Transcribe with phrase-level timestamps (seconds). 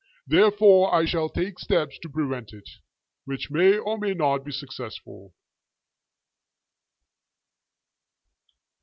[0.25, 2.67] Therefore I shall take steps to prevent it,
[3.25, 5.35] which may or may not be successful.